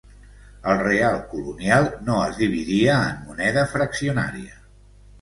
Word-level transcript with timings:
El 0.71 0.79
real 0.79 1.17
colonial 1.33 1.91
no 2.09 2.17
es 2.31 2.35
dividia 2.41 2.97
en 3.13 3.23
moneda 3.31 3.71
fraccionària. 3.79 4.63